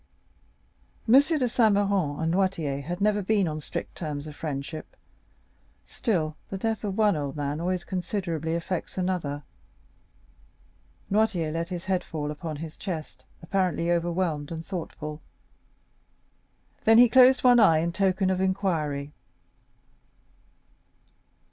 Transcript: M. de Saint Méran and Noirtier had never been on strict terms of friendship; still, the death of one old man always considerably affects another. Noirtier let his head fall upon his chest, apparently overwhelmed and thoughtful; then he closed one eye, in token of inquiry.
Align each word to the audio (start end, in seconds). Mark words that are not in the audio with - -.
M. 1.07 1.13
de 1.13 1.21
Saint 1.47 1.75
Méran 1.75 2.19
and 2.19 2.33
Noirtier 2.33 2.81
had 2.81 3.01
never 3.01 3.21
been 3.21 3.47
on 3.47 3.61
strict 3.61 3.93
terms 3.93 4.25
of 4.25 4.35
friendship; 4.35 4.95
still, 5.85 6.35
the 6.49 6.57
death 6.57 6.83
of 6.83 6.97
one 6.97 7.15
old 7.15 7.35
man 7.35 7.61
always 7.61 7.83
considerably 7.83 8.55
affects 8.55 8.97
another. 8.97 9.43
Noirtier 11.11 11.51
let 11.53 11.69
his 11.69 11.85
head 11.85 12.03
fall 12.03 12.31
upon 12.31 12.55
his 12.55 12.77
chest, 12.77 13.25
apparently 13.43 13.91
overwhelmed 13.91 14.51
and 14.51 14.65
thoughtful; 14.65 15.21
then 16.83 16.97
he 16.97 17.07
closed 17.07 17.43
one 17.43 17.59
eye, 17.59 17.77
in 17.77 17.91
token 17.91 18.31
of 18.31 18.41
inquiry. 18.41 19.13